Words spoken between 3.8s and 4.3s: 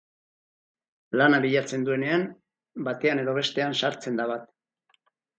sartzen da